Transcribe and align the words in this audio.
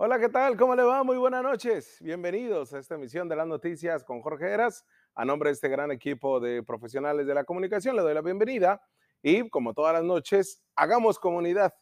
Hola, 0.00 0.20
¿qué 0.20 0.28
tal? 0.28 0.56
¿Cómo 0.56 0.76
le 0.76 0.84
va? 0.84 1.02
Muy 1.02 1.16
buenas 1.16 1.42
noches. 1.42 1.98
Bienvenidos 2.00 2.72
a 2.72 2.78
esta 2.78 2.94
emisión 2.94 3.28
de 3.28 3.34
las 3.34 3.48
noticias 3.48 4.04
con 4.04 4.22
Jorge 4.22 4.46
Heras. 4.46 4.86
A 5.16 5.24
nombre 5.24 5.48
de 5.48 5.54
este 5.54 5.68
gran 5.68 5.90
equipo 5.90 6.38
de 6.38 6.62
profesionales 6.62 7.26
de 7.26 7.34
la 7.34 7.42
comunicación, 7.42 7.96
le 7.96 8.02
doy 8.02 8.14
la 8.14 8.20
bienvenida 8.20 8.80
y, 9.22 9.50
como 9.50 9.74
todas 9.74 9.94
las 9.94 10.04
noches, 10.04 10.62
hagamos 10.76 11.18
comunidad. 11.18 11.74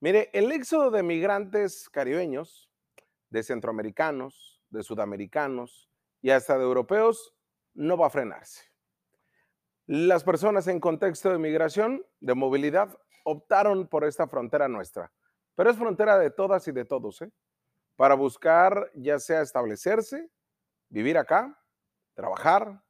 Mire, 0.00 0.30
el 0.32 0.50
éxodo 0.50 0.90
de 0.90 1.02
migrantes 1.02 1.90
caribeños, 1.90 2.70
de 3.28 3.42
centroamericanos, 3.42 4.62
de 4.70 4.82
sudamericanos 4.82 5.90
y 6.22 6.30
hasta 6.30 6.56
de 6.56 6.64
europeos 6.64 7.34
no 7.74 7.98
va 7.98 8.06
a 8.06 8.10
frenarse. 8.10 8.62
Las 9.84 10.24
personas 10.24 10.66
en 10.66 10.80
contexto 10.80 11.30
de 11.30 11.36
migración, 11.36 12.06
de 12.20 12.34
movilidad, 12.34 12.98
optaron 13.22 13.86
por 13.86 14.06
esta 14.06 14.28
frontera 14.28 14.66
nuestra 14.66 15.12
pero 15.58 15.70
es 15.70 15.76
frontera 15.76 16.16
de 16.16 16.30
todas 16.30 16.68
y 16.68 16.70
de 16.70 16.84
todos, 16.84 17.20
¿eh? 17.20 17.32
Para 17.96 18.14
buscar 18.14 18.92
ya 18.94 19.18
sea 19.18 19.42
establecerse, 19.42 20.30
vivir 20.88 21.18
acá, 21.18 21.60
trabajar 22.14 22.80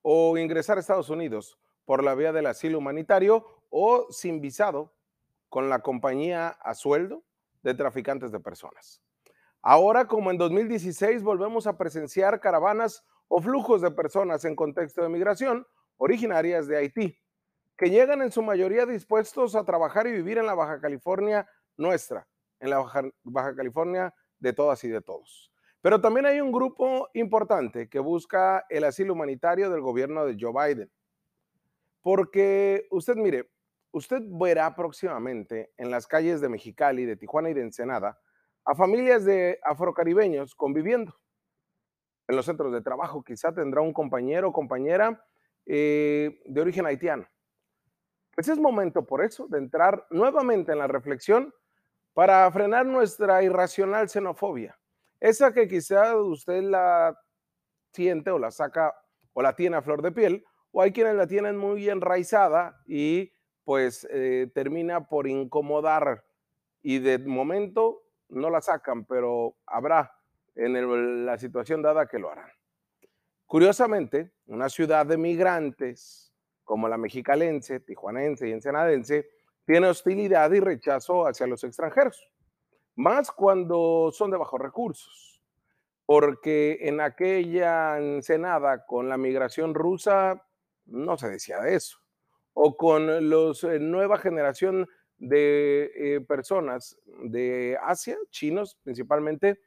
o 0.00 0.38
ingresar 0.38 0.78
a 0.78 0.80
Estados 0.80 1.10
Unidos 1.10 1.58
por 1.84 2.02
la 2.02 2.14
vía 2.14 2.32
del 2.32 2.46
asilo 2.46 2.78
humanitario 2.78 3.44
o 3.68 4.06
sin 4.10 4.40
visado 4.40 4.94
con 5.50 5.68
la 5.68 5.80
compañía 5.80 6.48
a 6.48 6.74
sueldo 6.74 7.24
de 7.62 7.74
traficantes 7.74 8.32
de 8.32 8.40
personas. 8.40 9.02
Ahora, 9.60 10.08
como 10.08 10.30
en 10.30 10.38
2016, 10.38 11.22
volvemos 11.22 11.66
a 11.66 11.76
presenciar 11.76 12.40
caravanas 12.40 13.04
o 13.28 13.42
flujos 13.42 13.82
de 13.82 13.90
personas 13.90 14.46
en 14.46 14.56
contexto 14.56 15.02
de 15.02 15.10
migración 15.10 15.66
originarias 15.98 16.66
de 16.66 16.78
Haití, 16.78 17.18
que 17.76 17.90
llegan 17.90 18.22
en 18.22 18.32
su 18.32 18.40
mayoría 18.40 18.86
dispuestos 18.86 19.54
a 19.54 19.64
trabajar 19.64 20.06
y 20.06 20.12
vivir 20.12 20.38
en 20.38 20.46
la 20.46 20.54
Baja 20.54 20.80
California 20.80 21.46
nuestra, 21.76 22.26
en 22.60 22.70
la 22.70 22.84
Baja, 23.22 23.54
California, 23.54 24.14
de 24.38 24.52
todas 24.52 24.82
y 24.84 24.88
de 24.88 25.00
todos. 25.00 25.52
Pero 25.80 26.00
también 26.00 26.26
hay 26.26 26.40
un 26.40 26.52
grupo 26.52 27.08
importante 27.14 27.88
que 27.88 27.98
busca 27.98 28.64
el 28.68 28.84
asilo 28.84 29.14
humanitario 29.14 29.70
del 29.70 29.80
gobierno 29.80 30.24
de 30.24 30.36
Joe 30.38 30.52
Biden. 30.52 30.90
Porque 32.00 32.86
usted 32.90 33.16
mire, 33.16 33.50
usted 33.92 34.22
verá 34.24 34.74
próximamente 34.74 35.72
en 35.76 35.90
las 35.90 36.06
calles 36.06 36.40
de 36.40 36.48
Mexicali, 36.48 37.04
de 37.04 37.16
Tijuana 37.16 37.50
y 37.50 37.54
de 37.54 37.62
Ensenada 37.62 38.18
a 38.64 38.74
familias 38.74 39.24
de 39.24 39.58
afrocaribeños 39.62 40.54
conviviendo. 40.54 41.18
En 42.28 42.36
los 42.36 42.46
centros 42.46 42.72
de 42.72 42.80
trabajo 42.80 43.22
quizá 43.22 43.52
tendrá 43.52 43.80
un 43.80 43.92
compañero 43.92 44.48
o 44.48 44.52
compañera 44.52 45.24
eh, 45.66 46.40
de 46.44 46.60
origen 46.60 46.86
haitiano. 46.86 47.26
Pues 48.34 48.48
es 48.48 48.58
momento 48.58 49.04
por 49.04 49.24
eso 49.24 49.46
de 49.48 49.58
entrar 49.58 50.06
nuevamente 50.10 50.72
en 50.72 50.78
la 50.78 50.86
reflexión 50.86 51.52
para 52.14 52.50
frenar 52.50 52.86
nuestra 52.86 53.42
irracional 53.42 54.08
xenofobia. 54.08 54.78
Esa 55.20 55.52
que 55.52 55.68
quizá 55.68 56.16
usted 56.16 56.62
la 56.62 57.18
siente 57.92 58.30
o 58.30 58.38
la 58.38 58.50
saca 58.50 58.94
o 59.32 59.42
la 59.42 59.54
tiene 59.54 59.76
a 59.76 59.82
flor 59.82 60.02
de 60.02 60.12
piel, 60.12 60.44
o 60.72 60.82
hay 60.82 60.92
quienes 60.92 61.14
la 61.14 61.26
tienen 61.26 61.56
muy 61.56 61.88
enraizada 61.88 62.82
y 62.86 63.32
pues 63.64 64.06
eh, 64.10 64.50
termina 64.54 65.08
por 65.08 65.26
incomodar 65.26 66.24
y 66.82 66.98
de 66.98 67.18
momento 67.18 68.02
no 68.28 68.50
la 68.50 68.60
sacan, 68.60 69.04
pero 69.04 69.56
habrá 69.66 70.12
en 70.54 71.24
la 71.24 71.38
situación 71.38 71.82
dada 71.82 72.06
que 72.06 72.18
lo 72.18 72.30
harán. 72.30 72.50
Curiosamente, 73.46 74.32
una 74.46 74.68
ciudad 74.68 75.06
de 75.06 75.16
migrantes 75.16 76.34
como 76.64 76.88
la 76.88 76.96
mexicalense, 76.96 77.80
tijuanense 77.80 78.48
y 78.48 78.52
ensenadense 78.52 79.28
tiene 79.64 79.88
hostilidad 79.88 80.50
y 80.52 80.60
rechazo 80.60 81.26
hacia 81.26 81.46
los 81.46 81.64
extranjeros, 81.64 82.28
más 82.94 83.30
cuando 83.30 84.10
son 84.12 84.30
de 84.30 84.36
bajos 84.36 84.60
recursos, 84.60 85.42
porque 86.06 86.78
en 86.82 87.00
aquella 87.00 87.98
ensenada 87.98 88.84
con 88.86 89.08
la 89.08 89.16
migración 89.16 89.74
rusa 89.74 90.44
no 90.86 91.16
se 91.16 91.28
decía 91.28 91.60
de 91.60 91.76
eso, 91.76 91.98
o 92.54 92.76
con 92.76 93.06
la 93.06 93.52
eh, 93.62 93.78
nueva 93.78 94.18
generación 94.18 94.88
de 95.18 95.90
eh, 95.94 96.20
personas 96.20 96.98
de 97.24 97.78
Asia, 97.82 98.18
chinos 98.30 98.78
principalmente, 98.82 99.60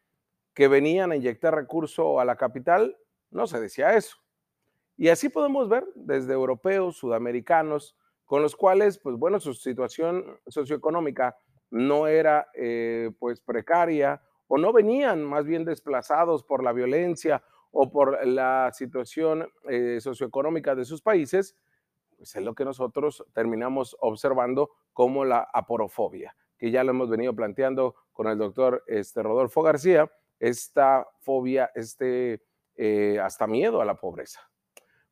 que 0.53 0.67
venían 0.67 1.11
a 1.11 1.15
inyectar 1.15 1.55
recursos 1.55 2.19
a 2.19 2.25
la 2.25 2.35
capital, 2.35 2.97
no 3.31 3.47
se 3.47 3.59
decía 3.59 3.95
eso. 3.95 4.17
Y 4.97 5.09
así 5.09 5.29
podemos 5.29 5.67
ver 5.67 5.85
desde 5.95 6.33
europeos, 6.33 6.97
sudamericanos, 6.97 7.97
con 8.25 8.41
los 8.41 8.55
cuales, 8.55 8.97
pues 8.97 9.15
bueno, 9.17 9.39
su 9.39 9.53
situación 9.53 10.39
socioeconómica 10.47 11.37
no 11.71 12.07
era 12.07 12.47
eh, 12.53 13.11
pues 13.19 13.41
precaria 13.41 14.21
o 14.47 14.57
no 14.57 14.73
venían 14.73 15.23
más 15.23 15.45
bien 15.45 15.65
desplazados 15.65 16.43
por 16.43 16.63
la 16.63 16.73
violencia 16.73 17.43
o 17.71 17.91
por 17.91 18.25
la 18.25 18.71
situación 18.73 19.49
eh, 19.69 19.99
socioeconómica 19.99 20.75
de 20.75 20.85
sus 20.85 21.01
países, 21.01 21.57
pues 22.17 22.35
es 22.35 22.43
lo 22.43 22.55
que 22.55 22.63
nosotros 22.63 23.23
terminamos 23.33 23.97
observando 23.99 24.71
como 24.93 25.25
la 25.25 25.49
aporofobia, 25.53 26.35
que 26.57 26.71
ya 26.71 26.83
lo 26.83 26.91
hemos 26.91 27.09
venido 27.09 27.35
planteando 27.35 27.95
con 28.13 28.27
el 28.27 28.37
doctor 28.37 28.83
este, 28.87 29.21
Rodolfo 29.21 29.61
García, 29.61 30.09
esta 30.39 31.07
fobia, 31.19 31.71
este 31.75 32.41
eh, 32.77 33.19
hasta 33.21 33.47
miedo 33.47 33.81
a 33.81 33.85
la 33.85 33.95
pobreza. 33.95 34.49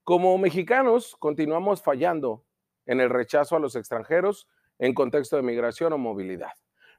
Como 0.03 0.37
mexicanos 0.37 1.15
continuamos 1.17 1.81
fallando 1.81 2.45
en 2.85 2.99
el 2.99 3.09
rechazo 3.09 3.55
a 3.55 3.59
los 3.59 3.75
extranjeros 3.75 4.47
en 4.79 4.93
contexto 4.93 5.35
de 5.35 5.43
migración 5.43 5.93
o 5.93 5.97
movilidad. 5.97 6.53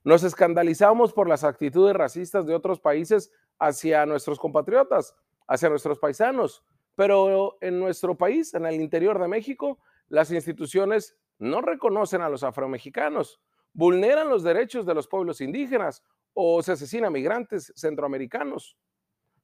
Nos 0.05 0.23
escandalizamos 0.23 1.13
por 1.13 1.29
las 1.29 1.45
actitudes 1.45 1.95
racistas 1.95 2.47
de 2.47 2.55
otros 2.55 2.81
países 2.81 3.33
hacia 3.59 4.05
nuestros 4.07 4.39
compatriotas, 4.39 5.15
hacia 5.47 5.69
nuestros 5.69 5.99
paisanos, 5.99 6.63
pero 6.95 7.57
en 7.61 7.79
nuestro 7.79 8.17
país, 8.17 8.55
en 8.55 8.67
el 8.67 8.75
interior 8.77 9.19
de 9.19 9.29
México, 9.29 9.79
las 10.09 10.31
instituciones 10.31 11.17
no 11.39 11.61
reconocen 11.61 12.23
a 12.23 12.29
los 12.29 12.45
afromexicanos, 12.45 13.41
vulneran 13.73 14.29
los 14.29 14.43
derechos 14.43 14.87
de 14.87 14.95
los 14.95 15.09
pueblos 15.09 15.41
indígenas 15.41 16.05
o 16.35 16.63
se 16.63 16.73
asesinan 16.73 17.13
migrantes 17.13 17.73
centroamericanos. 17.77 18.77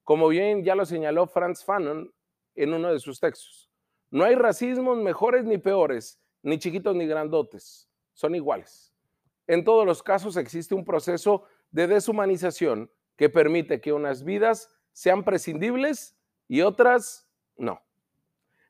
Como 0.04 0.28
bien 0.28 0.64
ya 0.64 0.74
lo 0.74 0.84
señaló 0.84 1.26
Franz 1.26 1.64
Fanon 1.64 2.12
en 2.54 2.74
uno 2.74 2.92
de 2.92 3.00
sus 3.00 3.20
textos, 3.20 3.70
no 4.10 4.24
hay 4.24 4.34
racismos 4.34 4.98
mejores 4.98 5.44
ni 5.44 5.58
peores, 5.58 6.20
ni 6.42 6.58
chiquitos 6.58 6.94
ni 6.96 7.06
grandotes, 7.06 7.88
son 8.12 8.34
iguales. 8.34 8.92
En 9.46 9.64
todos 9.64 9.84
los 9.84 10.02
casos 10.02 10.36
existe 10.36 10.74
un 10.74 10.84
proceso 10.84 11.44
de 11.70 11.86
deshumanización 11.86 12.90
que 13.16 13.28
permite 13.28 13.80
que 13.80 13.92
unas 13.92 14.24
vidas 14.24 14.68
sean 14.92 15.24
prescindibles 15.24 16.16
y 16.48 16.62
otras 16.62 17.28
no. 17.56 17.82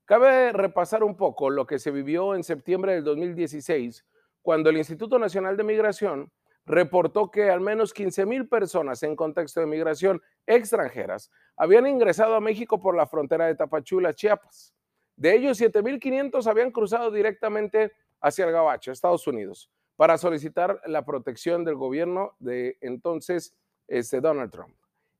Cabe 0.04 0.52
repasar 0.52 1.04
un 1.04 1.16
poco 1.16 1.50
lo 1.50 1.66
que 1.66 1.78
se 1.78 1.90
vivió 1.90 2.34
en 2.34 2.42
septiembre 2.42 2.94
del 2.94 3.04
2016, 3.04 4.04
cuando 4.42 4.70
el 4.70 4.76
Instituto 4.76 5.18
Nacional 5.18 5.56
de 5.56 5.64
Migración 5.64 6.32
reportó 6.66 7.30
que 7.30 7.50
al 7.50 7.60
menos 7.60 7.92
15 7.92 8.26
mil 8.26 8.48
personas 8.48 9.02
en 9.02 9.16
contexto 9.16 9.60
de 9.60 9.66
migración 9.66 10.22
extranjeras 10.46 11.30
habían 11.56 11.86
ingresado 11.86 12.34
a 12.34 12.40
México 12.40 12.80
por 12.80 12.96
la 12.96 13.06
frontera 13.06 13.46
de 13.46 13.54
Tapachula, 13.54 14.14
Chiapas. 14.14 14.74
De 15.20 15.34
ellos, 15.34 15.60
7.500 15.60 16.46
habían 16.46 16.70
cruzado 16.70 17.10
directamente 17.10 17.92
hacia 18.22 18.46
el 18.46 18.52
Gabacho, 18.52 18.90
Estados 18.90 19.26
Unidos, 19.26 19.70
para 19.96 20.16
solicitar 20.16 20.80
la 20.86 21.04
protección 21.04 21.62
del 21.62 21.74
gobierno 21.74 22.36
de 22.38 22.78
entonces 22.80 23.54
este, 23.86 24.22
Donald 24.22 24.50
Trump. 24.50 24.74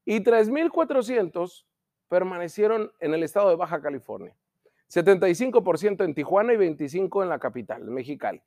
Y 0.06 0.20
3.400 0.20 1.66
permanecieron 2.08 2.90
en 2.98 3.12
el 3.12 3.22
estado 3.22 3.50
de 3.50 3.56
Baja 3.56 3.82
California. 3.82 4.34
75% 4.88 6.03
en 6.03 6.14
Tijuana 6.14 6.54
y 6.54 6.56
25% 6.56 7.22
en 7.22 7.28
la 7.28 7.38
capital, 7.38 7.84
Mexicali. 7.84 8.41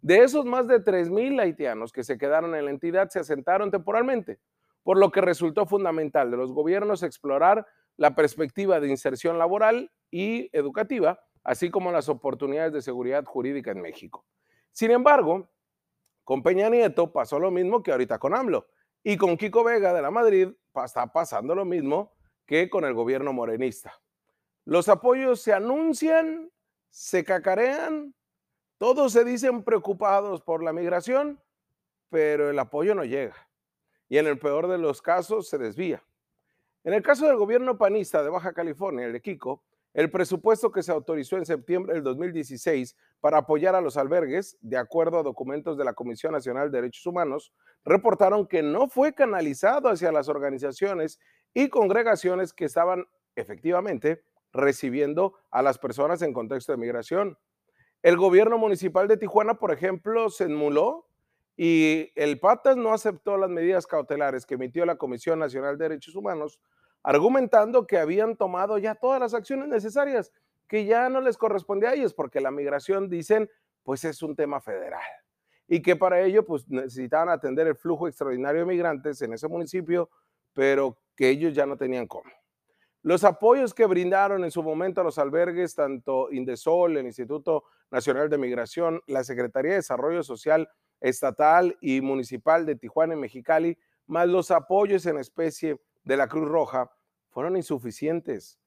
De 0.00 0.24
esos 0.24 0.46
más 0.46 0.66
de 0.66 0.82
3.000 0.82 1.42
haitianos 1.42 1.92
que 1.92 2.04
se 2.04 2.16
quedaron 2.16 2.54
en 2.54 2.64
la 2.64 2.70
entidad 2.70 3.10
se 3.10 3.18
asentaron 3.18 3.70
temporalmente, 3.70 4.38
por 4.82 4.96
lo 4.96 5.12
que 5.12 5.20
resultó 5.20 5.66
fundamental 5.66 6.30
de 6.30 6.38
los 6.38 6.52
gobiernos 6.52 7.02
explorar 7.02 7.66
la 7.96 8.14
perspectiva 8.14 8.80
de 8.80 8.88
inserción 8.88 9.38
laboral 9.38 9.90
y 10.10 10.48
educativa, 10.56 11.20
así 11.42 11.70
como 11.70 11.92
las 11.92 12.08
oportunidades 12.08 12.72
de 12.72 12.82
seguridad 12.82 13.24
jurídica 13.24 13.70
en 13.70 13.80
México. 13.80 14.24
Sin 14.72 14.90
embargo, 14.90 15.48
con 16.24 16.42
Peña 16.42 16.68
Nieto 16.68 17.12
pasó 17.12 17.38
lo 17.38 17.50
mismo 17.50 17.82
que 17.82 17.92
ahorita 17.92 18.18
con 18.18 18.34
AMLO. 18.34 18.66
Y 19.04 19.16
con 19.16 19.36
Kiko 19.36 19.62
Vega 19.62 19.94
de 19.94 20.02
la 20.02 20.10
Madrid 20.10 20.48
está 20.84 21.06
pasando 21.12 21.54
lo 21.54 21.64
mismo 21.64 22.12
que 22.44 22.68
con 22.68 22.84
el 22.84 22.92
gobierno 22.92 23.32
morenista. 23.32 23.94
Los 24.64 24.88
apoyos 24.88 25.40
se 25.40 25.52
anuncian, 25.52 26.50
se 26.90 27.22
cacarean, 27.22 28.14
todos 28.78 29.12
se 29.12 29.24
dicen 29.24 29.62
preocupados 29.62 30.42
por 30.42 30.62
la 30.64 30.72
migración, 30.72 31.40
pero 32.10 32.50
el 32.50 32.58
apoyo 32.58 32.96
no 32.96 33.04
llega. 33.04 33.36
Y 34.08 34.18
en 34.18 34.26
el 34.26 34.38
peor 34.40 34.66
de 34.66 34.78
los 34.78 35.00
casos 35.00 35.48
se 35.48 35.58
desvía. 35.58 36.04
En 36.86 36.94
el 36.94 37.02
caso 37.02 37.26
del 37.26 37.34
gobierno 37.34 37.76
panista 37.76 38.22
de 38.22 38.30
Baja 38.30 38.52
California, 38.52 39.06
el 39.06 39.12
de 39.12 39.20
Kiko, 39.20 39.64
el 39.92 40.08
presupuesto 40.08 40.70
que 40.70 40.84
se 40.84 40.92
autorizó 40.92 41.36
en 41.36 41.44
septiembre 41.44 41.94
del 41.94 42.04
2016 42.04 42.96
para 43.18 43.38
apoyar 43.38 43.74
a 43.74 43.80
los 43.80 43.96
albergues, 43.96 44.56
de 44.60 44.76
acuerdo 44.76 45.18
a 45.18 45.24
documentos 45.24 45.76
de 45.76 45.84
la 45.84 45.94
Comisión 45.94 46.30
Nacional 46.30 46.70
de 46.70 46.78
Derechos 46.78 47.04
Humanos, 47.04 47.52
reportaron 47.84 48.46
que 48.46 48.62
no 48.62 48.86
fue 48.86 49.14
canalizado 49.14 49.88
hacia 49.88 50.12
las 50.12 50.28
organizaciones 50.28 51.18
y 51.52 51.70
congregaciones 51.70 52.52
que 52.52 52.66
estaban 52.66 53.04
efectivamente 53.34 54.22
recibiendo 54.52 55.34
a 55.50 55.62
las 55.62 55.78
personas 55.78 56.22
en 56.22 56.32
contexto 56.32 56.70
de 56.70 56.78
migración. 56.78 57.36
El 58.00 58.16
gobierno 58.16 58.58
municipal 58.58 59.08
de 59.08 59.16
Tijuana, 59.16 59.54
por 59.54 59.72
ejemplo, 59.72 60.30
se 60.30 60.44
enmuló 60.44 61.05
y 61.56 62.12
el 62.14 62.38
PATAS 62.38 62.76
no 62.76 62.92
aceptó 62.92 63.38
las 63.38 63.48
medidas 63.48 63.86
cautelares 63.86 64.44
que 64.44 64.54
emitió 64.54 64.84
la 64.84 64.96
Comisión 64.96 65.38
Nacional 65.38 65.78
de 65.78 65.88
Derechos 65.88 66.14
Humanos, 66.14 66.60
argumentando 67.02 67.86
que 67.86 67.98
habían 67.98 68.36
tomado 68.36 68.76
ya 68.78 68.94
todas 68.94 69.20
las 69.20 69.32
acciones 69.32 69.68
necesarias, 69.68 70.32
que 70.68 70.84
ya 70.84 71.08
no 71.08 71.20
les 71.20 71.38
correspondía 71.38 71.90
a 71.90 71.94
ellos, 71.94 72.12
porque 72.12 72.40
la 72.40 72.50
migración, 72.50 73.08
dicen, 73.08 73.48
pues 73.84 74.04
es 74.04 74.22
un 74.22 74.36
tema 74.36 74.60
federal. 74.60 75.00
Y 75.66 75.80
que 75.80 75.96
para 75.96 76.20
ello, 76.20 76.44
pues 76.44 76.68
necesitaban 76.68 77.30
atender 77.30 77.66
el 77.66 77.76
flujo 77.76 78.06
extraordinario 78.06 78.60
de 78.60 78.66
migrantes 78.66 79.22
en 79.22 79.32
ese 79.32 79.48
municipio, 79.48 80.10
pero 80.52 80.98
que 81.16 81.30
ellos 81.30 81.54
ya 81.54 81.64
no 81.64 81.76
tenían 81.76 82.06
cómo. 82.06 82.30
Los 83.02 83.24
apoyos 83.24 83.72
que 83.72 83.86
brindaron 83.86 84.44
en 84.44 84.50
su 84.50 84.62
momento 84.62 85.00
a 85.00 85.04
los 85.04 85.18
albergues, 85.18 85.74
tanto 85.74 86.30
Indesol, 86.32 86.96
el 86.96 87.06
Instituto 87.06 87.64
Nacional 87.90 88.28
de 88.28 88.36
Migración, 88.36 89.00
la 89.06 89.22
Secretaría 89.22 89.70
de 89.70 89.76
Desarrollo 89.76 90.22
Social 90.22 90.68
estatal 91.00 91.76
y 91.80 92.00
municipal 92.00 92.66
de 92.66 92.76
Tijuana 92.76 93.14
y 93.14 93.18
Mexicali, 93.18 93.78
más 94.06 94.28
los 94.28 94.50
apoyos 94.50 95.06
en 95.06 95.18
especie 95.18 95.80
de 96.04 96.16
la 96.16 96.28
Cruz 96.28 96.48
Roja, 96.48 96.90
fueron 97.30 97.56
insuficientes. 97.56 98.58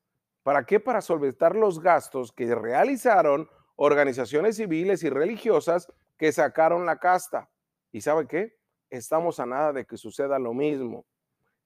¿Para 0.43 0.65
qué? 0.65 0.79
Para 0.79 1.01
solventar 1.01 1.55
los 1.55 1.79
gastos 1.79 2.31
que 2.31 2.53
realizaron 2.53 3.49
organizaciones 3.75 4.57
civiles 4.57 5.03
y 5.03 5.09
religiosas 5.09 5.91
que 6.17 6.31
sacaron 6.31 6.85
la 6.85 6.99
casta. 6.99 7.49
¿Y 7.91 8.01
sabe 8.01 8.27
qué? 8.27 8.57
Estamos 8.89 9.39
a 9.39 9.45
nada 9.45 9.73
de 9.73 9.85
que 9.85 9.97
suceda 9.97 10.37
lo 10.39 10.53
mismo. 10.53 11.05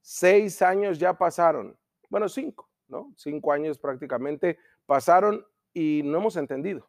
Seis 0.00 0.62
años 0.62 0.98
ya 0.98 1.14
pasaron. 1.14 1.76
Bueno, 2.08 2.28
cinco, 2.28 2.70
¿no? 2.88 3.12
Cinco 3.16 3.52
años 3.52 3.78
prácticamente 3.78 4.58
pasaron 4.86 5.44
y 5.72 6.02
no 6.04 6.18
hemos 6.18 6.36
entendido 6.36 6.88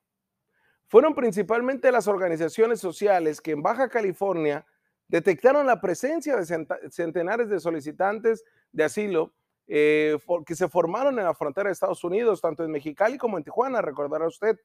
fueron 0.87 1.15
principalmente 1.15 1.91
las 1.91 2.07
organizaciones 2.07 2.79
sociales 2.79 3.41
que 3.41 3.51
en 3.51 3.61
Baja 3.61 3.89
California 3.89 4.65
detectaron 5.07 5.65
la 5.65 5.81
presencia 5.81 6.35
de 6.35 6.67
centenares 6.89 7.49
de 7.49 7.59
solicitantes 7.59 8.43
de 8.71 8.83
asilo 8.83 9.33
eh, 9.67 10.17
que 10.45 10.55
se 10.55 10.69
formaron 10.69 11.17
en 11.17 11.25
la 11.25 11.33
frontera 11.33 11.69
de 11.69 11.73
Estados 11.73 12.03
Unidos, 12.03 12.41
tanto 12.41 12.63
en 12.63 12.71
Mexicali 12.71 13.17
como 13.17 13.37
en 13.37 13.43
Tijuana, 13.43 13.81
recordará 13.81 14.27
usted. 14.27 14.59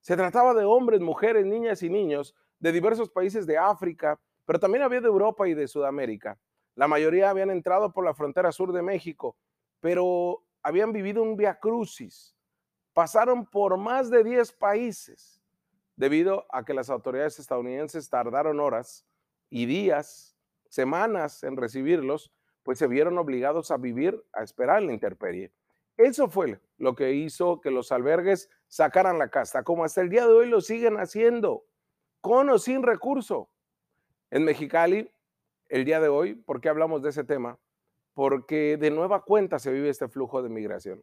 Se 0.00 0.16
trataba 0.16 0.52
de 0.52 0.64
hombres, 0.64 1.00
mujeres, 1.00 1.46
niñas 1.46 1.82
y 1.82 1.88
niños 1.88 2.34
de 2.58 2.72
diversos 2.72 3.10
países 3.10 3.46
de 3.46 3.56
África, 3.56 4.20
pero 4.44 4.60
también 4.60 4.82
había 4.82 5.00
de 5.00 5.08
Europa 5.08 5.48
y 5.48 5.54
de 5.54 5.68
Sudamérica. 5.68 6.38
La 6.74 6.88
mayoría 6.88 7.30
habían 7.30 7.50
entrado 7.50 7.92
por 7.92 8.04
la 8.04 8.14
frontera 8.14 8.52
sur 8.52 8.72
de 8.72 8.82
México, 8.82 9.36
pero 9.80 10.42
habían 10.62 10.92
vivido 10.92 11.22
un 11.22 11.36
via 11.36 11.58
crucis. 11.58 12.34
Pasaron 12.92 13.46
por 13.46 13.78
más 13.78 14.10
de 14.10 14.22
10 14.22 14.52
países 14.52 15.41
debido 15.96 16.46
a 16.50 16.64
que 16.64 16.74
las 16.74 16.90
autoridades 16.90 17.38
estadounidenses 17.38 18.08
tardaron 18.08 18.60
horas 18.60 19.06
y 19.50 19.66
días, 19.66 20.36
semanas 20.68 21.42
en 21.44 21.56
recibirlos, 21.56 22.32
pues 22.62 22.78
se 22.78 22.86
vieron 22.86 23.18
obligados 23.18 23.70
a 23.70 23.76
vivir, 23.76 24.24
a 24.32 24.42
esperar 24.42 24.82
la 24.82 24.92
intemperie. 24.92 25.52
Eso 25.96 26.28
fue 26.28 26.58
lo 26.78 26.94
que 26.94 27.12
hizo 27.12 27.60
que 27.60 27.70
los 27.70 27.92
albergues 27.92 28.48
sacaran 28.66 29.18
la 29.18 29.28
casta, 29.28 29.62
como 29.62 29.84
hasta 29.84 30.00
el 30.00 30.08
día 30.08 30.26
de 30.26 30.32
hoy 30.32 30.48
lo 30.48 30.60
siguen 30.60 30.96
haciendo, 30.96 31.64
con 32.20 32.48
o 32.50 32.58
sin 32.58 32.82
recurso. 32.82 33.50
En 34.30 34.44
Mexicali, 34.44 35.10
el 35.68 35.84
día 35.84 36.00
de 36.00 36.08
hoy, 36.08 36.34
¿por 36.34 36.60
qué 36.60 36.68
hablamos 36.70 37.02
de 37.02 37.10
ese 37.10 37.24
tema? 37.24 37.58
Porque 38.14 38.76
de 38.78 38.90
nueva 38.90 39.24
cuenta 39.24 39.58
se 39.58 39.72
vive 39.72 39.90
este 39.90 40.08
flujo 40.08 40.42
de 40.42 40.48
migración. 40.48 41.02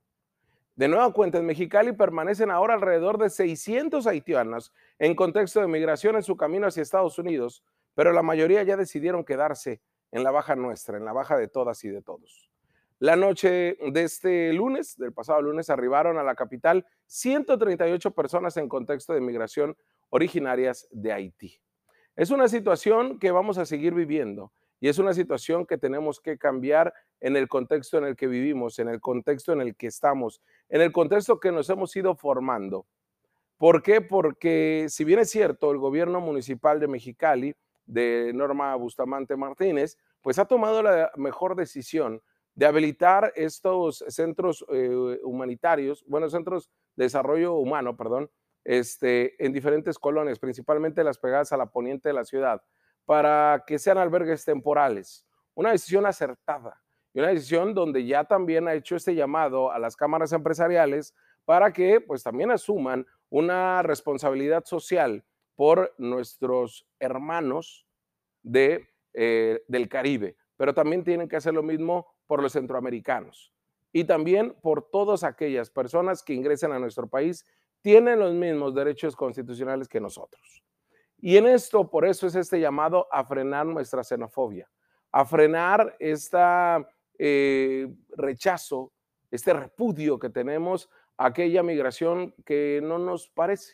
De 0.80 0.88
nueva 0.88 1.12
cuenta, 1.12 1.38
en 1.38 1.46
Mexicali 1.46 1.92
permanecen 1.92 2.52
ahora 2.52 2.74
alrededor 2.74 3.18
de 3.18 3.30
600 3.30 4.08
haitianos 4.08 4.72
en 4.98 5.14
contexto 5.14 5.60
de 5.60 5.68
migración 5.68 6.16
en 6.16 6.24
su 6.24 6.38
camino 6.38 6.68
hacia 6.68 6.82
Estados 6.82 7.20
Unidos, 7.20 7.66
pero 7.96 8.14
la 8.14 8.24
mayoría 8.24 8.64
ya 8.64 8.78
decidieron 8.78 9.26
quedarse 9.26 9.82
en 10.14 10.24
la 10.24 10.32
baja 10.32 10.56
nuestra, 10.56 10.96
en 10.96 11.04
la 11.04 11.12
baja 11.12 11.36
de 11.36 11.50
todas 11.50 11.84
y 11.84 11.90
de 11.90 12.02
todos. 12.02 12.50
La 12.98 13.18
noche 13.18 13.78
de 13.92 14.04
este 14.04 14.54
lunes, 14.54 14.96
del 14.96 15.12
pasado 15.12 15.42
lunes, 15.42 15.70
arribaron 15.70 16.18
a 16.18 16.24
la 16.24 16.36
capital 16.36 16.86
138 17.08 18.12
personas 18.12 18.56
en 18.56 18.70
contexto 18.70 19.12
de 19.12 19.20
migración 19.20 19.76
originarias 20.12 20.88
de 20.92 21.12
Haití. 21.12 21.60
Es 22.16 22.32
una 22.32 22.48
situación 22.48 23.20
que 23.20 23.32
vamos 23.32 23.58
a 23.58 23.66
seguir 23.66 23.94
viviendo 23.94 24.54
y 24.80 24.88
es 24.88 24.98
una 24.98 25.14
situación 25.14 25.66
que 25.66 25.78
tenemos 25.78 26.20
que 26.20 26.38
cambiar 26.38 26.94
en 27.20 27.36
el 27.36 27.48
contexto 27.48 27.98
en 27.98 28.06
el 28.06 28.16
que 28.16 28.28
vivimos, 28.28 28.80
en 28.80 28.88
el 28.88 29.02
contexto 29.02 29.54
en 29.54 29.62
el 29.62 29.76
que 29.76 29.88
estamos, 29.88 30.42
en 30.70 30.82
el 30.82 30.92
contexto 30.92 31.40
que 31.40 31.52
nos 31.52 31.70
hemos 31.70 31.96
ido 31.96 32.16
formando. 32.16 32.86
¿Por 33.58 33.84
qué? 33.84 34.00
Porque 34.00 34.86
si 34.90 35.04
bien 35.04 35.20
es 35.20 35.30
cierto, 35.30 35.72
el 35.72 35.78
gobierno 35.78 36.22
municipal 36.22 36.80
de 36.80 36.88
Mexicali, 36.88 37.56
de 37.86 38.32
Norma 38.34 38.74
Bustamante 38.76 39.36
Martínez, 39.36 39.98
pues 40.22 40.40
ha 40.40 40.46
tomado 40.46 40.82
la 40.82 41.12
mejor 41.18 41.56
decisión 41.56 42.22
de 42.56 42.66
habilitar 42.66 43.34
estos 43.36 44.04
centros 44.08 44.66
eh, 44.70 45.20
humanitarios, 45.24 46.04
bueno, 46.08 46.30
centros 46.30 46.70
de 46.96 47.06
desarrollo 47.06 47.56
humano, 47.56 47.98
perdón, 47.98 48.30
este, 48.64 49.44
en 49.44 49.54
diferentes 49.54 49.98
colonias, 49.98 50.40
principalmente 50.40 51.04
las 51.04 51.18
pegadas 51.18 51.52
a 51.52 51.58
la 51.58 51.72
poniente 51.72 52.10
de 52.10 52.14
la 52.14 52.26
ciudad, 52.26 52.62
para 53.10 53.64
que 53.66 53.80
sean 53.80 53.98
albergues 53.98 54.46
temporales. 54.46 55.26
Una 55.56 55.72
decisión 55.72 56.06
acertada 56.06 56.80
y 57.12 57.18
una 57.18 57.30
decisión 57.30 57.74
donde 57.74 58.06
ya 58.06 58.24
también 58.24 58.68
ha 58.68 58.76
hecho 58.76 58.96
este 58.96 59.16
llamado 59.16 59.72
a 59.72 59.80
las 59.80 59.96
cámaras 59.96 60.32
empresariales 60.32 61.16
para 61.44 61.74
que 61.74 62.02
pues 62.02 62.22
también 62.22 62.52
asuman 62.52 63.08
una 63.32 63.82
responsabilidad 63.82 64.64
social 64.66 65.26
por 65.56 65.92
nuestros 65.98 66.86
hermanos 67.00 67.88
de, 68.44 68.88
eh, 69.16 69.64
del 69.68 69.90
Caribe, 69.90 70.38
pero 70.56 70.76
también 70.76 71.04
tienen 71.04 71.28
que 71.28 71.38
hacer 71.38 71.56
lo 71.56 71.64
mismo 71.64 72.14
por 72.28 72.44
los 72.44 72.52
centroamericanos 72.52 73.52
y 73.92 74.04
también 74.04 74.56
por 74.62 74.88
todas 74.88 75.24
aquellas 75.24 75.72
personas 75.72 76.22
que 76.22 76.36
ingresen 76.36 76.74
a 76.74 76.78
nuestro 76.78 77.08
país, 77.08 77.44
tienen 77.82 78.20
los 78.20 78.36
mismos 78.36 78.76
derechos 78.76 79.16
constitucionales 79.16 79.88
que 79.88 80.00
nosotros. 80.00 80.64
Y 81.22 81.38
en 81.38 81.48
esto, 81.48 81.90
por 81.90 82.06
eso 82.06 82.28
es 82.28 82.36
este 82.36 82.60
llamado 82.60 83.08
a 83.12 83.26
frenar 83.26 83.66
nuestra 83.66 84.04
xenofobia, 84.04 84.70
a 85.12 85.26
frenar 85.26 85.96
este 86.00 86.38
rechazo, 88.16 88.94
este 89.30 89.54
repudio 89.54 90.18
que 90.18 90.30
tenemos 90.30 90.90
a 91.18 91.28
aquella 91.28 91.62
migración 91.64 92.34
que 92.46 92.80
no 92.82 92.98
nos 92.98 93.28
parece. 93.30 93.74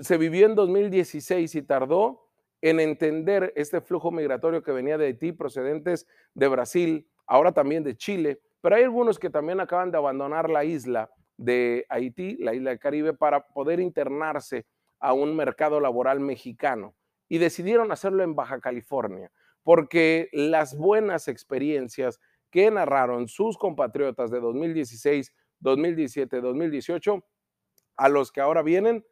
Se 0.00 0.18
vivió 0.18 0.46
en 0.46 0.54
2016 0.54 1.54
y 1.54 1.62
tardó 1.62 2.28
en 2.60 2.80
entender 2.80 3.52
este 3.56 3.80
flujo 3.80 4.10
migratorio 4.10 4.62
que 4.62 4.72
venía 4.72 4.98
de 4.98 5.06
Haití, 5.06 5.32
procedentes 5.32 6.06
de 6.34 6.48
Brasil, 6.48 7.08
ahora 7.26 7.52
también 7.52 7.82
de 7.82 7.96
Chile, 7.96 8.40
pero 8.60 8.76
hay 8.76 8.84
algunos 8.84 9.18
que 9.18 9.30
también 9.30 9.60
acaban 9.60 9.90
de 9.90 9.98
abandonar 9.98 10.48
la 10.48 10.64
isla 10.64 11.10
de 11.36 11.84
Haití, 11.88 12.36
la 12.36 12.54
isla 12.54 12.70
del 12.70 12.78
Caribe, 12.78 13.14
para 13.14 13.44
poder 13.48 13.80
internarse 13.80 14.66
a 15.02 15.12
un 15.12 15.36
mercado 15.36 15.80
laboral 15.80 16.20
mexicano 16.20 16.94
y 17.28 17.38
decidieron 17.38 17.90
hacerlo 17.90 18.22
en 18.22 18.36
Baja 18.36 18.60
California, 18.60 19.32
porque 19.64 20.28
las 20.32 20.76
buenas 20.76 21.28
experiencias 21.28 22.20
que 22.50 22.70
narraron 22.70 23.28
sus 23.28 23.58
compatriotas 23.58 24.30
de 24.30 24.40
2016, 24.40 25.34
2017, 25.58 26.40
2018, 26.40 27.24
a 27.96 28.08
los 28.08 28.30
que 28.30 28.40
ahora 28.40 28.62
vienen, 28.62 29.04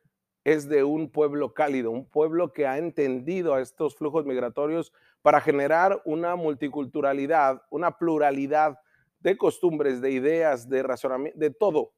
es 0.45 0.69
de 0.69 0.85
un 0.85 1.11
pueblo 1.11 1.55
cálido, 1.55 1.91
un 1.91 2.09
pueblo 2.09 2.53
que 2.53 2.67
ha 2.67 2.79
entendido 2.79 3.55
a 3.55 3.61
estos 3.61 3.97
flujos 3.97 4.25
migratorios 4.25 4.93
para 5.23 5.41
generar 5.41 6.01
una 6.05 6.37
multiculturalidad, 6.37 7.63
una 7.69 7.99
pluralidad 7.99 8.79
de 9.19 9.37
costumbres, 9.37 10.01
de 10.01 10.13
ideas, 10.13 10.69
de 10.69 10.83
razonamiento, 10.83 11.39
de 11.39 11.51
todo. 11.51 11.93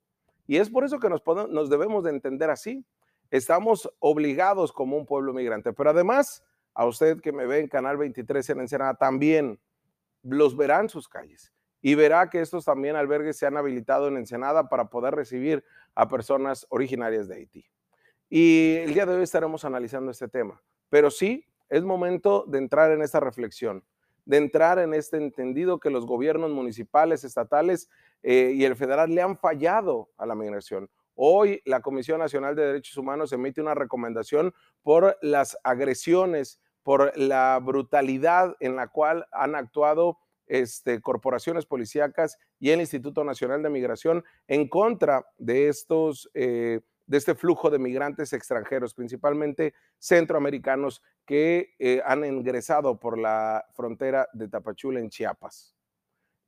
Y 0.46 0.56
es 0.56 0.70
por 0.70 0.84
eso 0.84 0.98
que 0.98 1.08
nos, 1.08 1.22
nos 1.50 1.70
debemos 1.70 2.04
de 2.04 2.10
entender 2.10 2.50
así 2.50 2.84
estamos 3.32 3.90
obligados 3.98 4.72
como 4.72 4.96
un 4.96 5.06
pueblo 5.06 5.32
migrante. 5.32 5.72
Pero 5.72 5.90
además, 5.90 6.44
a 6.74 6.84
usted 6.86 7.20
que 7.20 7.32
me 7.32 7.46
ve 7.46 7.60
en 7.60 7.68
Canal 7.68 7.96
23 7.96 8.48
en 8.50 8.60
Ensenada, 8.60 8.94
también 8.94 9.58
los 10.22 10.56
verá 10.56 10.80
en 10.80 10.90
sus 10.90 11.08
calles 11.08 11.52
y 11.80 11.94
verá 11.94 12.30
que 12.30 12.40
estos 12.40 12.66
también 12.66 12.94
albergues 12.94 13.38
se 13.38 13.46
han 13.46 13.56
habilitado 13.56 14.06
en 14.06 14.18
Ensenada 14.18 14.68
para 14.68 14.90
poder 14.90 15.14
recibir 15.14 15.64
a 15.94 16.08
personas 16.08 16.66
originarias 16.68 17.26
de 17.26 17.36
Haití. 17.36 17.66
Y 18.28 18.76
el 18.76 18.94
día 18.94 19.06
de 19.06 19.14
hoy 19.14 19.22
estaremos 19.22 19.64
analizando 19.64 20.10
este 20.10 20.28
tema. 20.28 20.62
Pero 20.90 21.10
sí, 21.10 21.46
es 21.70 21.82
momento 21.82 22.44
de 22.46 22.58
entrar 22.58 22.92
en 22.92 23.00
esta 23.00 23.18
reflexión, 23.18 23.82
de 24.26 24.36
entrar 24.36 24.78
en 24.78 24.92
este 24.92 25.16
entendido 25.16 25.80
que 25.80 25.90
los 25.90 26.06
gobiernos 26.06 26.50
municipales, 26.50 27.24
estatales, 27.24 27.88
eh, 28.22 28.52
y 28.54 28.64
el 28.64 28.76
federal 28.76 29.12
le 29.12 29.22
han 29.22 29.38
fallado 29.38 30.10
a 30.18 30.26
la 30.26 30.34
migración. 30.34 30.88
Hoy 31.14 31.60
la 31.64 31.80
Comisión 31.80 32.20
Nacional 32.20 32.56
de 32.56 32.66
Derechos 32.66 32.96
Humanos 32.96 33.32
emite 33.32 33.60
una 33.60 33.74
recomendación 33.74 34.54
por 34.82 35.18
las 35.20 35.58
agresiones, 35.62 36.60
por 36.82 37.16
la 37.16 37.58
brutalidad 37.62 38.56
en 38.60 38.76
la 38.76 38.88
cual 38.88 39.26
han 39.30 39.54
actuado 39.54 40.18
este, 40.46 41.00
corporaciones 41.00 41.66
policíacas 41.66 42.38
y 42.58 42.70
el 42.70 42.80
Instituto 42.80 43.24
Nacional 43.24 43.62
de 43.62 43.70
Migración 43.70 44.24
en 44.48 44.68
contra 44.68 45.26
de 45.38 45.68
estos, 45.68 46.30
eh, 46.34 46.80
de 47.06 47.18
este 47.18 47.34
flujo 47.34 47.70
de 47.70 47.78
migrantes 47.78 48.32
extranjeros, 48.32 48.94
principalmente 48.94 49.74
centroamericanos 49.98 51.02
que 51.26 51.74
eh, 51.78 52.02
han 52.04 52.24
ingresado 52.24 52.98
por 52.98 53.18
la 53.18 53.64
frontera 53.74 54.28
de 54.32 54.48
Tapachula 54.48 54.98
en 54.98 55.10
Chiapas. 55.10 55.76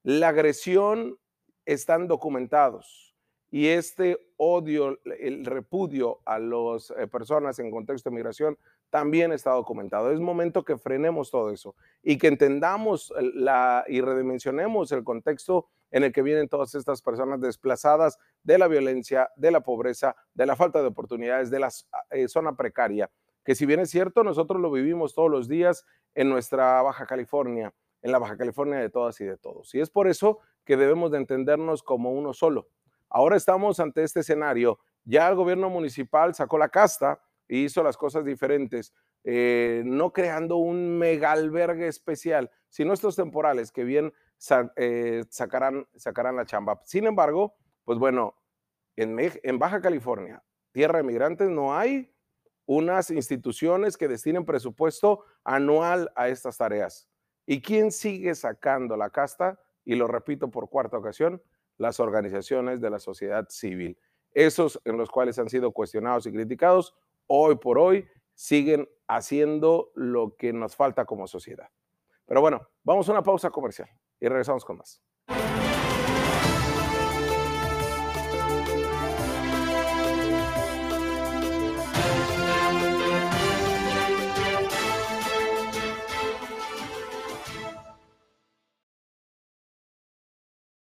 La 0.02 0.28
agresión 0.28 1.18
están 1.64 2.08
documentados 2.08 3.13
y 3.54 3.68
este 3.68 4.18
odio, 4.36 4.98
el 5.04 5.44
repudio 5.44 6.18
a 6.24 6.40
las 6.40 6.90
eh, 6.90 7.06
personas 7.06 7.56
en 7.60 7.70
contexto 7.70 8.10
de 8.10 8.16
migración 8.16 8.58
también 8.90 9.30
está 9.30 9.52
documentado. 9.52 10.10
Es 10.10 10.18
momento 10.18 10.64
que 10.64 10.76
frenemos 10.76 11.30
todo 11.30 11.52
eso 11.52 11.76
y 12.02 12.18
que 12.18 12.26
entendamos 12.26 13.14
la, 13.16 13.84
y 13.86 14.00
redimensionemos 14.00 14.90
el 14.90 15.04
contexto 15.04 15.68
en 15.92 16.02
el 16.02 16.12
que 16.12 16.22
vienen 16.22 16.48
todas 16.48 16.74
estas 16.74 17.00
personas 17.00 17.40
desplazadas 17.40 18.18
de 18.42 18.58
la 18.58 18.66
violencia, 18.66 19.30
de 19.36 19.52
la 19.52 19.60
pobreza, 19.60 20.16
de 20.34 20.46
la 20.46 20.56
falta 20.56 20.80
de 20.80 20.88
oportunidades, 20.88 21.48
de 21.48 21.60
la 21.60 21.68
eh, 22.10 22.26
zona 22.26 22.56
precaria, 22.56 23.08
que 23.44 23.54
si 23.54 23.66
bien 23.66 23.78
es 23.78 23.90
cierto, 23.90 24.24
nosotros 24.24 24.60
lo 24.60 24.72
vivimos 24.72 25.14
todos 25.14 25.30
los 25.30 25.46
días 25.46 25.86
en 26.16 26.28
nuestra 26.28 26.82
Baja 26.82 27.06
California, 27.06 27.72
en 28.02 28.10
la 28.10 28.18
Baja 28.18 28.36
California 28.36 28.80
de 28.80 28.90
todas 28.90 29.20
y 29.20 29.24
de 29.24 29.36
todos. 29.36 29.72
Y 29.76 29.80
es 29.80 29.90
por 29.90 30.08
eso 30.08 30.40
que 30.64 30.76
debemos 30.76 31.12
de 31.12 31.18
entendernos 31.18 31.84
como 31.84 32.10
uno 32.10 32.32
solo. 32.32 32.66
Ahora 33.14 33.36
estamos 33.36 33.78
ante 33.78 34.02
este 34.02 34.20
escenario. 34.20 34.80
Ya 35.04 35.28
el 35.28 35.36
gobierno 35.36 35.70
municipal 35.70 36.34
sacó 36.34 36.58
la 36.58 36.68
casta, 36.68 37.22
hizo 37.46 37.80
las 37.84 37.96
cosas 37.96 38.24
diferentes, 38.24 38.92
eh, 39.22 39.84
no 39.86 40.12
creando 40.12 40.56
un 40.56 40.98
mega 40.98 41.30
albergue 41.30 41.86
especial, 41.86 42.50
sino 42.68 42.92
estos 42.92 43.14
temporales 43.14 43.70
que 43.70 43.84
bien 43.84 44.12
eh, 44.74 45.22
sacarán, 45.30 45.86
sacarán 45.94 46.34
la 46.34 46.44
chamba. 46.44 46.80
Sin 46.86 47.06
embargo, 47.06 47.54
pues 47.84 48.00
bueno, 48.00 48.34
en, 48.96 49.16
en 49.20 49.58
Baja 49.60 49.80
California, 49.80 50.42
tierra 50.72 50.98
de 50.98 51.04
migrantes, 51.04 51.48
no 51.48 51.72
hay 51.72 52.12
unas 52.66 53.12
instituciones 53.12 53.96
que 53.96 54.08
destinen 54.08 54.44
presupuesto 54.44 55.24
anual 55.44 56.10
a 56.16 56.30
estas 56.30 56.56
tareas. 56.56 57.08
¿Y 57.46 57.62
quién 57.62 57.92
sigue 57.92 58.34
sacando 58.34 58.96
la 58.96 59.10
casta? 59.10 59.60
Y 59.84 59.94
lo 59.94 60.08
repito 60.08 60.50
por 60.50 60.68
cuarta 60.68 60.98
ocasión, 60.98 61.40
las 61.78 62.00
organizaciones 62.00 62.80
de 62.80 62.90
la 62.90 62.98
sociedad 62.98 63.46
civil. 63.48 63.98
Esos 64.32 64.80
en 64.84 64.96
los 64.96 65.10
cuales 65.10 65.38
han 65.38 65.48
sido 65.48 65.72
cuestionados 65.72 66.26
y 66.26 66.32
criticados 66.32 66.94
hoy 67.26 67.56
por 67.56 67.78
hoy 67.78 68.06
siguen 68.34 68.88
haciendo 69.06 69.92
lo 69.94 70.36
que 70.36 70.52
nos 70.52 70.74
falta 70.76 71.04
como 71.04 71.26
sociedad. 71.26 71.68
Pero 72.26 72.40
bueno, 72.40 72.66
vamos 72.82 73.08
a 73.08 73.12
una 73.12 73.22
pausa 73.22 73.50
comercial 73.50 73.88
y 74.20 74.28
regresamos 74.28 74.64
con 74.64 74.78
más. 74.78 75.02